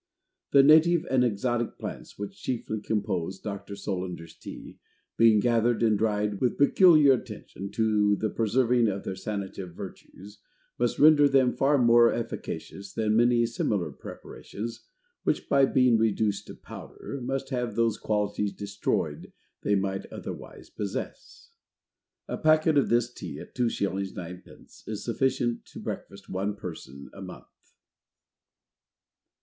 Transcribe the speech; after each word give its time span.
The 0.49 0.63
native 0.63 1.05
and 1.11 1.23
exotic 1.23 1.77
Plants 1.77 2.17
which 2.17 2.41
chiefly 2.41 2.81
compose 2.81 3.37
Dr. 3.39 3.75
Solander's 3.75 4.33
Tea, 4.35 4.79
being 5.15 5.39
gathered 5.39 5.83
and 5.83 5.95
dried 5.95 6.41
with 6.41 6.57
peculiar 6.57 7.13
attention, 7.13 7.69
to 7.73 8.15
the 8.15 8.31
preserving 8.31 8.87
of 8.87 9.03
their 9.03 9.13
sanative 9.15 9.75
Virtues, 9.75 10.39
must 10.79 10.97
render 10.97 11.29
them 11.29 11.55
far 11.55 11.77
more 11.77 12.11
efficacious 12.11 12.93
than 12.95 13.15
many 13.15 13.45
similar 13.45 13.91
Preparations, 13.91 14.87
which 15.21 15.47
by 15.47 15.65
being 15.67 15.99
reduced 15.99 16.47
to 16.47 16.55
Powder, 16.55 17.19
must 17.21 17.51
have 17.51 17.75
those 17.75 17.99
Qualities 17.99 18.53
destroyed 18.53 19.31
they 19.61 19.75
might 19.75 20.07
otherwise 20.11 20.71
possess. 20.71 21.51
A 22.27 22.39
Packet 22.39 22.75
of 22.75 22.89
this 22.89 23.13
Tea 23.13 23.37
at 23.39 23.53
2s. 23.53 24.13
9d. 24.15 24.87
is 24.87 25.03
sufficient 25.05 25.63
to 25.65 25.79
breakfast 25.79 26.27
one 26.27 26.55
Person 26.55 27.11
a 27.13 27.21
Month. 27.21 27.75